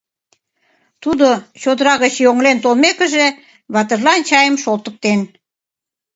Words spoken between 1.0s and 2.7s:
Тудо, чодыра гыч йоҥлен